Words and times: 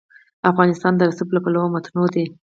افغانستان 0.51 0.93
د 0.95 1.01
رسوب 1.09 1.29
له 1.35 1.39
پلوه 1.45 1.67
متنوع 1.73 2.07
دی. 2.15 2.25